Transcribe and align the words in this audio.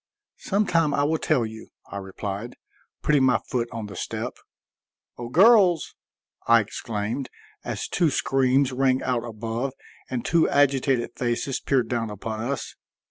"Some 0.39 0.65
time 0.65 0.95
I 0.95 1.03
will 1.03 1.19
tell 1.19 1.45
you," 1.45 1.67
I 1.91 1.97
replied, 1.97 2.55
putting 3.03 3.23
my 3.23 3.37
foot 3.45 3.69
on 3.71 3.85
the 3.85 3.95
step. 3.95 4.33
"O 5.19 5.29
girls!" 5.29 5.93
I 6.47 6.59
exclaimed, 6.59 7.29
as 7.63 7.87
two 7.87 8.09
screams 8.09 8.71
rang 8.71 9.03
out 9.03 9.23
above 9.23 9.73
and 10.09 10.25
two 10.25 10.49
agitated 10.49 11.11
faces 11.15 11.59
peered 11.59 11.87
down 11.87 12.09
upon 12.09 12.39
us. 12.39 12.73